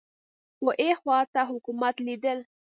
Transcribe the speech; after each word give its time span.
خو 0.59 0.67
ها 0.79 0.89
خوا 1.01 1.19
ته 1.33 1.41
حکومت 1.51 1.95
لیدل 2.05 2.39